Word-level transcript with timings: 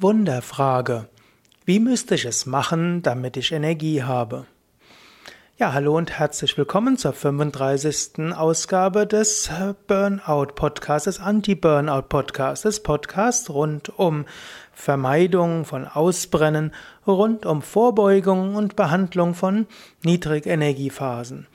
Wunderfrage. 0.00 1.08
Wie 1.64 1.80
müsste 1.80 2.14
ich 2.14 2.24
es 2.24 2.46
machen, 2.46 3.02
damit 3.02 3.36
ich 3.36 3.50
Energie 3.50 4.04
habe? 4.04 4.46
Ja, 5.56 5.72
hallo 5.72 5.96
und 5.96 6.20
herzlich 6.20 6.56
willkommen 6.56 6.96
zur 6.96 7.12
35. 7.12 8.32
Ausgabe 8.32 9.08
des 9.08 9.50
Burnout 9.88 10.52
Podcasts, 10.54 11.06
des 11.06 11.18
Anti-Burnout 11.18 12.02
Podcasts, 12.02 12.62
des 12.62 12.80
Podcasts 12.84 13.50
rund 13.50 13.88
um 13.98 14.26
Vermeidung 14.72 15.64
von 15.64 15.84
Ausbrennen, 15.84 16.72
rund 17.04 17.44
um 17.44 17.60
Vorbeugung 17.60 18.54
und 18.54 18.76
Behandlung 18.76 19.34
von 19.34 19.66
Niedrigenergiephasen. 20.04 21.48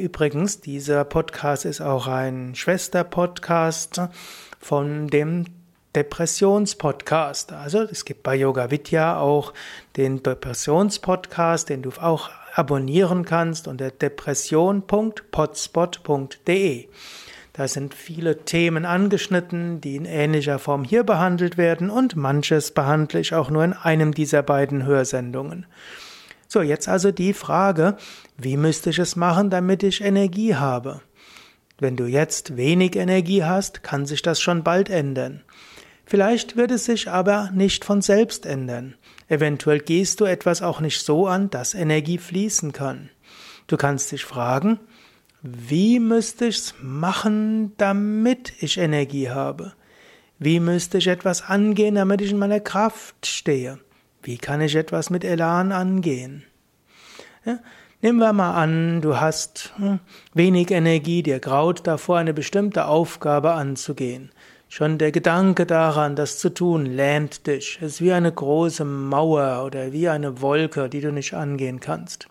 Übrigens, 0.00 0.60
dieser 0.60 1.02
Podcast 1.02 1.64
ist 1.64 1.80
auch 1.80 2.06
ein 2.06 2.54
Schwester-Podcast 2.54 4.00
von 4.60 5.08
dem 5.08 5.46
Depressionspodcast. 5.96 7.52
Also 7.52 7.82
es 7.82 8.04
gibt 8.04 8.22
bei 8.22 8.36
Yoga 8.36 8.70
Vidya 8.70 9.18
auch 9.18 9.52
den 9.96 10.22
Depressionspodcast, 10.22 11.68
den 11.68 11.82
du 11.82 11.90
auch 12.00 12.30
abonnieren 12.54 13.24
kannst 13.24 13.66
unter 13.66 13.90
depression.potspot.de. 13.90 16.86
Da 17.52 17.66
sind 17.66 17.94
viele 17.94 18.44
Themen 18.44 18.86
angeschnitten, 18.86 19.80
die 19.80 19.96
in 19.96 20.04
ähnlicher 20.04 20.60
Form 20.60 20.84
hier 20.84 21.02
behandelt 21.02 21.58
werden 21.58 21.90
und 21.90 22.14
manches 22.14 22.70
behandle 22.70 23.18
ich 23.20 23.34
auch 23.34 23.50
nur 23.50 23.64
in 23.64 23.72
einem 23.72 24.14
dieser 24.14 24.42
beiden 24.42 24.86
Hörsendungen. 24.86 25.66
So, 26.46 26.62
jetzt 26.62 26.88
also 26.88 27.10
die 27.10 27.32
Frage, 27.32 27.96
wie 28.36 28.56
müsste 28.56 28.90
ich 28.90 28.98
es 28.98 29.16
machen, 29.16 29.50
damit 29.50 29.82
ich 29.82 30.00
Energie 30.00 30.54
habe? 30.54 31.00
Wenn 31.78 31.96
du 31.96 32.06
jetzt 32.06 32.56
wenig 32.56 32.94
Energie 32.96 33.42
hast, 33.42 33.82
kann 33.82 34.06
sich 34.06 34.22
das 34.22 34.40
schon 34.40 34.62
bald 34.62 34.90
ändern. 34.90 35.42
Vielleicht 36.10 36.56
wird 36.56 36.72
es 36.72 36.86
sich 36.86 37.08
aber 37.08 37.50
nicht 37.54 37.84
von 37.84 38.02
selbst 38.02 38.44
ändern. 38.44 38.96
Eventuell 39.28 39.78
gehst 39.78 40.20
du 40.20 40.24
etwas 40.24 40.60
auch 40.60 40.80
nicht 40.80 41.04
so 41.04 41.28
an, 41.28 41.50
dass 41.50 41.72
Energie 41.72 42.18
fließen 42.18 42.72
kann. 42.72 43.10
Du 43.68 43.76
kannst 43.76 44.10
dich 44.10 44.24
fragen, 44.24 44.80
wie 45.40 46.00
müsste 46.00 46.46
ich's 46.46 46.74
machen, 46.82 47.74
damit 47.76 48.54
ich 48.58 48.78
Energie 48.78 49.30
habe? 49.30 49.74
Wie 50.40 50.58
müsste 50.58 50.98
ich 50.98 51.06
etwas 51.06 51.42
angehen, 51.42 51.94
damit 51.94 52.22
ich 52.22 52.32
in 52.32 52.38
meiner 52.38 52.58
Kraft 52.58 53.24
stehe? 53.24 53.78
Wie 54.20 54.36
kann 54.36 54.60
ich 54.60 54.74
etwas 54.74 55.10
mit 55.10 55.22
Elan 55.22 55.70
angehen? 55.70 56.42
Ja, 57.44 57.60
nehmen 58.02 58.18
wir 58.18 58.32
mal 58.32 58.60
an, 58.60 59.00
du 59.00 59.20
hast 59.20 59.74
hm, 59.76 60.00
wenig 60.34 60.72
Energie, 60.72 61.22
dir 61.22 61.38
graut 61.38 61.86
davor, 61.86 62.18
eine 62.18 62.34
bestimmte 62.34 62.86
Aufgabe 62.86 63.52
anzugehen. 63.52 64.32
Schon 64.72 64.98
der 64.98 65.10
Gedanke 65.10 65.66
daran, 65.66 66.14
das 66.14 66.38
zu 66.38 66.48
tun, 66.48 66.86
lähmt 66.86 67.48
dich. 67.48 67.80
Es 67.82 67.94
ist 67.94 68.02
wie 68.02 68.12
eine 68.12 68.30
große 68.30 68.84
Mauer 68.84 69.64
oder 69.64 69.90
wie 69.90 70.08
eine 70.08 70.40
Wolke, 70.42 70.88
die 70.88 71.00
du 71.00 71.10
nicht 71.10 71.34
angehen 71.34 71.80
kannst. 71.80 72.28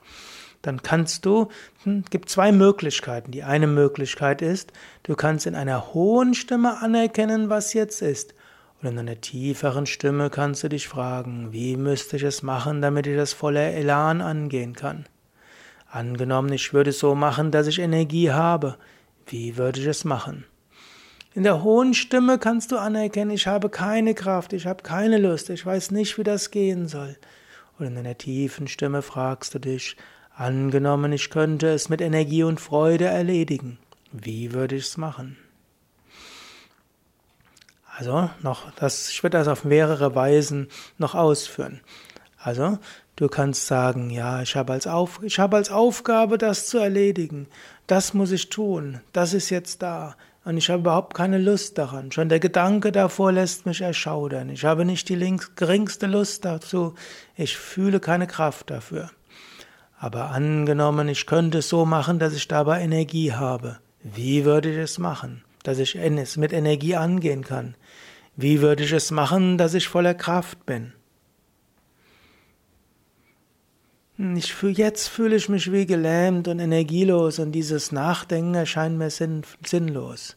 Dann 0.61 0.81
kannst 0.81 1.25
du, 1.25 1.49
hm, 1.83 2.05
gibt 2.09 2.29
zwei 2.29 2.53
Möglichkeiten. 2.53 3.31
Die 3.31 3.43
eine 3.43 3.67
Möglichkeit 3.67 4.41
ist, 4.41 4.71
du 5.03 5.15
kannst 5.15 5.47
in 5.47 5.55
einer 5.55 5.93
hohen 5.93 6.33
Stimme 6.33 6.81
anerkennen, 6.81 7.49
was 7.49 7.73
jetzt 7.73 8.01
ist. 8.01 8.33
Und 8.81 8.87
in 8.87 8.99
einer 8.99 9.19
tieferen 9.19 9.85
Stimme 9.85 10.29
kannst 10.29 10.63
du 10.63 10.69
dich 10.69 10.87
fragen, 10.87 11.51
wie 11.51 11.75
müsste 11.75 12.15
ich 12.15 12.23
es 12.23 12.41
machen, 12.41 12.81
damit 12.81 13.05
ich 13.05 13.17
das 13.17 13.33
voller 13.33 13.73
Elan 13.73 14.21
angehen 14.21 14.75
kann. 14.75 15.07
Angenommen, 15.91 16.53
ich 16.53 16.73
würde 16.73 16.91
es 16.91 16.99
so 16.99 17.15
machen, 17.15 17.51
dass 17.51 17.67
ich 17.67 17.79
Energie 17.79 18.31
habe. 18.31 18.77
Wie 19.25 19.57
würde 19.57 19.81
ich 19.81 19.87
es 19.87 20.05
machen? 20.05 20.45
In 21.35 21.43
der 21.43 21.61
hohen 21.63 21.93
Stimme 21.93 22.39
kannst 22.39 22.71
du 22.71 22.77
anerkennen, 22.77 23.31
ich 23.31 23.45
habe 23.45 23.69
keine 23.69 24.15
Kraft, 24.15 24.51
ich 24.53 24.65
habe 24.65 24.81
keine 24.81 25.19
Lust, 25.19 25.51
ich 25.51 25.63
weiß 25.63 25.91
nicht, 25.91 26.17
wie 26.17 26.23
das 26.23 26.49
gehen 26.49 26.87
soll. 26.87 27.17
Und 27.77 27.85
in 27.85 27.97
einer 27.97 28.17
tiefen 28.17 28.67
Stimme 28.67 29.03
fragst 29.03 29.53
du 29.53 29.59
dich, 29.59 29.95
angenommen, 30.35 31.11
ich 31.11 31.29
könnte 31.29 31.67
es 31.69 31.87
mit 31.87 32.01
Energie 32.01 32.43
und 32.43 32.59
Freude 32.59 33.05
erledigen. 33.05 33.77
Wie 34.11 34.53
würde 34.53 34.75
ich 34.75 34.85
es 34.85 34.97
machen? 34.97 35.37
Also 37.95 38.29
noch, 38.41 38.71
das, 38.71 39.09
ich 39.09 39.21
werde 39.21 39.37
das 39.37 39.47
auf 39.47 39.65
mehrere 39.65 40.15
Weisen 40.15 40.69
noch 40.97 41.13
ausführen. 41.13 41.81
Also, 42.37 42.79
du 43.17 43.27
kannst 43.27 43.67
sagen, 43.67 44.09
ja, 44.09 44.41
ich 44.41 44.55
habe 44.55 44.73
als, 44.73 44.87
auf, 44.87 45.19
ich 45.21 45.37
habe 45.37 45.57
als 45.57 45.69
Aufgabe, 45.69 46.37
das 46.37 46.67
zu 46.67 46.77
erledigen. 46.77 47.47
Das 47.85 48.13
muss 48.13 48.31
ich 48.31 48.49
tun. 48.49 49.01
Das 49.11 49.33
ist 49.33 49.49
jetzt 49.49 49.81
da. 49.81 50.15
Und 50.49 50.57
ich 50.57 50.71
habe 50.71 50.79
überhaupt 50.79 51.13
keine 51.13 51.37
Lust 51.37 51.77
daran. 51.77 52.11
Schon 52.11 52.27
der 52.27 52.39
Gedanke 52.39 52.91
davor 52.91 53.31
lässt 53.31 53.67
mich 53.67 53.81
erschaudern. 53.81 54.49
Ich 54.49 54.65
habe 54.65 54.83
nicht 54.83 55.07
die 55.07 55.37
geringste 55.55 56.07
Lust 56.07 56.43
dazu. 56.43 56.95
Ich 57.35 57.55
fühle 57.55 57.99
keine 57.99 58.25
Kraft 58.25 58.71
dafür. 58.71 59.11
Aber 59.99 60.31
angenommen, 60.31 61.07
ich 61.07 61.27
könnte 61.27 61.59
es 61.59 61.69
so 61.69 61.85
machen, 61.85 62.17
dass 62.17 62.33
ich 62.33 62.47
dabei 62.47 62.81
Energie 62.81 63.31
habe. 63.31 63.77
Wie 64.01 64.43
würde 64.43 64.71
ich 64.71 64.77
es 64.77 64.97
machen? 64.97 65.43
Dass 65.61 65.77
ich 65.77 65.95
es 65.95 66.35
mit 66.35 66.51
Energie 66.51 66.95
angehen 66.95 67.43
kann. 67.43 67.75
Wie 68.35 68.59
würde 68.59 68.83
ich 68.83 68.91
es 68.91 69.11
machen, 69.11 69.59
dass 69.59 69.75
ich 69.75 69.87
voller 69.87 70.15
Kraft 70.15 70.65
bin? 70.65 70.93
Ich 74.21 74.53
fühl, 74.53 74.71
jetzt 74.71 75.07
fühle 75.07 75.37
ich 75.37 75.47
mich 75.47 75.71
wie 75.71 75.85
gelähmt 75.85 76.49
und 76.49 76.59
energielos 76.59 77.39
und 77.39 77.53
dieses 77.53 77.93
Nachdenken 77.93 78.53
erscheint 78.53 78.97
mir 78.97 79.09
sinn, 79.09 79.43
sinnlos. 79.65 80.35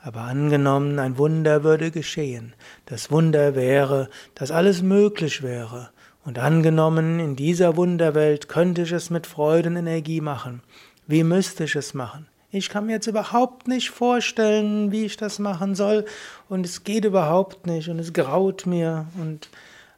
Aber 0.00 0.20
angenommen, 0.20 1.00
ein 1.00 1.18
Wunder 1.18 1.64
würde 1.64 1.90
geschehen. 1.90 2.54
Das 2.84 3.10
Wunder 3.10 3.56
wäre, 3.56 4.08
dass 4.36 4.52
alles 4.52 4.80
möglich 4.82 5.42
wäre. 5.42 5.90
Und 6.24 6.38
angenommen, 6.38 7.18
in 7.18 7.34
dieser 7.34 7.76
Wunderwelt 7.76 8.48
könnte 8.48 8.82
ich 8.82 8.92
es 8.92 9.10
mit 9.10 9.26
Freude 9.26 9.70
und 9.70 9.76
Energie 9.76 10.20
machen. 10.20 10.62
Wie 11.08 11.24
müsste 11.24 11.64
ich 11.64 11.74
es 11.74 11.94
machen? 11.94 12.28
Ich 12.52 12.68
kann 12.68 12.86
mir 12.86 12.92
jetzt 12.92 13.08
überhaupt 13.08 13.66
nicht 13.66 13.90
vorstellen, 13.90 14.92
wie 14.92 15.04
ich 15.04 15.16
das 15.16 15.40
machen 15.40 15.74
soll. 15.74 16.04
Und 16.48 16.64
es 16.64 16.84
geht 16.84 17.04
überhaupt 17.04 17.66
nicht 17.66 17.88
und 17.88 17.98
es 17.98 18.12
graut 18.12 18.66
mir 18.66 19.08
und 19.18 19.48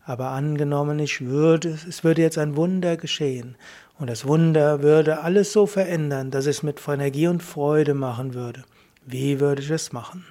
aber 0.09 0.31
angenommen, 0.31 0.99
ich 1.01 1.21
würde, 1.27 1.79
es 1.87 2.03
würde 2.03 2.23
jetzt 2.23 2.39
ein 2.39 2.57
Wunder 2.57 2.97
geschehen. 2.97 3.57
Und 3.99 4.09
das 4.09 4.27
Wunder 4.27 4.83
würde 4.83 5.21
alles 5.21 5.53
so 5.53 5.67
verändern, 5.67 6.31
dass 6.31 6.47
es 6.47 6.63
mit 6.63 6.81
Energie 6.89 7.27
und 7.27 7.43
Freude 7.43 7.93
machen 7.93 8.33
würde. 8.33 8.65
Wie 9.05 9.39
würde 9.39 9.61
ich 9.61 9.69
es 9.69 9.93
machen? 9.93 10.25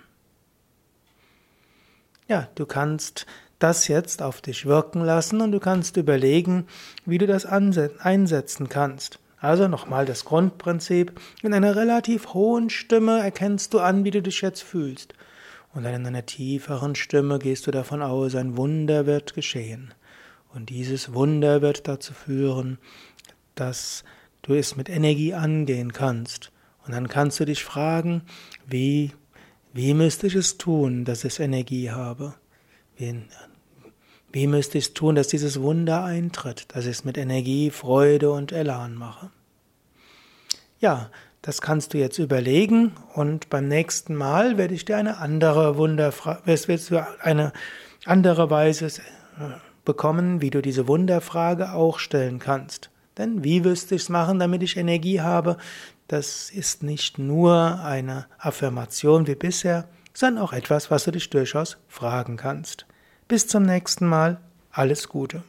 Ja, 2.27 2.47
du 2.55 2.65
kannst 2.65 3.27
das 3.59 3.87
jetzt 3.87 4.23
auf 4.23 4.41
dich 4.41 4.65
wirken 4.65 5.01
lassen 5.01 5.41
und 5.41 5.51
du 5.51 5.59
kannst 5.59 5.95
überlegen, 5.95 6.65
wie 7.05 7.19
du 7.19 7.27
das 7.27 7.45
einsetzen 7.45 8.69
kannst. 8.69 9.19
Also 9.39 9.67
nochmal 9.67 10.07
das 10.07 10.25
Grundprinzip. 10.25 11.21
In 11.43 11.53
einer 11.53 11.75
relativ 11.75 12.33
hohen 12.33 12.71
Stimme 12.71 13.19
erkennst 13.19 13.75
du 13.75 13.79
an, 13.79 14.03
wie 14.03 14.11
du 14.11 14.23
dich 14.23 14.41
jetzt 14.41 14.63
fühlst. 14.63 15.13
Und 15.73 15.83
dann 15.83 15.93
in 15.93 16.07
einer 16.07 16.25
tieferen 16.25 16.95
Stimme 16.95 17.39
gehst 17.39 17.67
du 17.67 17.71
davon 17.71 18.01
aus, 18.01 18.35
ein 18.35 18.57
Wunder 18.57 19.05
wird 19.05 19.33
geschehen. 19.33 19.93
Und 20.53 20.69
dieses 20.69 21.13
Wunder 21.13 21.61
wird 21.61 21.87
dazu 21.87 22.13
führen, 22.13 22.79
dass 23.55 24.03
du 24.41 24.53
es 24.53 24.75
mit 24.75 24.89
Energie 24.89 25.33
angehen 25.33 25.93
kannst. 25.93 26.51
Und 26.85 26.93
dann 26.93 27.09
kannst 27.09 27.39
du 27.39 27.45
dich 27.45 27.63
fragen, 27.63 28.23
wie, 28.65 29.11
wie 29.73 29.93
müsste 29.93 30.27
ich 30.27 30.35
es 30.35 30.57
tun, 30.57 31.05
dass 31.05 31.25
ich 31.25 31.39
Energie 31.39 31.91
habe? 31.91 32.33
Wie, 32.95 33.21
wie 34.31 34.47
müsste 34.47 34.77
ich 34.77 34.85
es 34.85 34.93
tun, 34.93 35.15
dass 35.15 35.27
dieses 35.27 35.61
Wunder 35.61 36.03
eintritt, 36.03 36.65
dass 36.69 36.85
ich 36.85 36.91
es 36.91 37.03
mit 37.03 37.17
Energie, 37.17 37.69
Freude 37.69 38.31
und 38.31 38.51
Elan 38.51 38.95
mache? 38.95 39.29
Ja, 40.79 41.11
das 41.47 41.61
kannst 41.61 41.93
du 41.93 41.97
jetzt 41.97 42.17
überlegen 42.17 42.91
und 43.13 43.49
beim 43.49 43.69
nächsten 43.69 44.15
Mal 44.15 44.57
werde 44.57 44.73
ich 44.73 44.83
dir 44.83 44.97
eine 44.97 45.19
andere 45.19 45.77
Wunderfrage, 45.77 46.41
eine 47.21 47.53
andere 48.03 48.49
Weise 48.49 48.87
äh, 48.87 48.91
bekommen, 49.85 50.41
wie 50.41 50.49
du 50.49 50.61
diese 50.61 50.89
Wunderfrage 50.89 51.71
auch 51.71 51.99
stellen 51.99 52.39
kannst. 52.39 52.89
Denn 53.17 53.45
wie 53.45 53.63
wirst 53.63 53.91
du 53.91 53.95
es 53.95 54.09
machen, 54.09 54.39
damit 54.39 54.61
ich 54.61 54.75
Energie 54.75 55.21
habe? 55.21 55.55
Das 56.09 56.49
ist 56.49 56.83
nicht 56.83 57.17
nur 57.17 57.79
eine 57.81 58.25
Affirmation 58.39 59.25
wie 59.25 59.35
bisher, 59.35 59.87
sondern 60.13 60.43
auch 60.43 60.51
etwas, 60.51 60.91
was 60.91 61.05
du 61.05 61.11
dich 61.11 61.29
durchaus 61.29 61.77
fragen 61.87 62.35
kannst. 62.35 62.85
Bis 63.29 63.47
zum 63.47 63.63
nächsten 63.63 64.05
Mal. 64.05 64.41
Alles 64.69 65.07
Gute. 65.07 65.43